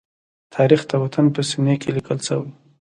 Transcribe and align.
تاریخ 0.55 0.81
د 0.87 0.91
وطن 1.03 1.25
په 1.35 1.41
سینې 1.49 1.75
کې 1.81 1.89
لیکل 1.97 2.17
شوی. 2.27 2.51